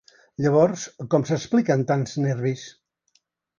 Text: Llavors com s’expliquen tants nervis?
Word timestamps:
Llavors 0.45 0.85
com 1.11 1.27
s’expliquen 1.31 1.85
tants 1.93 2.19
nervis? 2.25 2.67